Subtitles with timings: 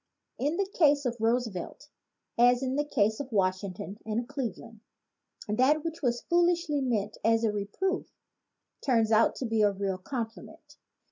[0.39, 1.87] In the case of Roosevelt,
[2.35, 4.79] as in the case of Washington and Cleveland,
[5.47, 8.07] that which was foolishly meant as a reproof
[8.83, 10.77] turns out to be really a compliment.